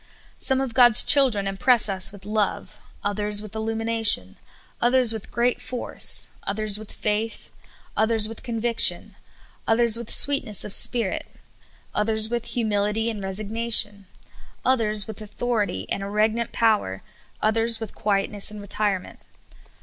Some 0.39 0.59
of 0.61 0.73
God's 0.73 1.03
chil 1.03 1.25
76 1.25 1.25
SOUL 1.25 1.25
FOOD. 1.25 1.31
dren 1.33 1.47
impress 1.47 1.87
us 1.87 2.11
with 2.11 2.25
love, 2.25 2.79
others 3.03 3.39
with 3.39 3.51
illumiuatioii, 3.51 4.33
others 4.81 5.13
with 5.13 5.29
great 5.29 5.61
force, 5.61 6.29
others 6.41 6.79
w4th 6.79 6.91
faith, 6.95 7.51
others 7.95 8.27
wdth 8.27 8.41
conviction, 8.41 9.15
others 9.67 9.97
with 9.97 10.09
sweetness 10.09 10.65
of 10.65 10.73
spirit, 10.73 11.27
others 11.93 12.31
with 12.31 12.45
humiUty 12.45 13.11
and 13.11 13.23
resignation, 13.23 14.07
others 14.65 15.05
with 15.05 15.21
authority 15.21 15.85
and 15.91 16.01
a 16.01 16.09
regnant 16.09 16.51
power, 16.51 17.03
others 17.39 17.79
with 17.79 17.93
quietness 17.93 18.49
and 18.49 18.59
retirement. 18.59 19.19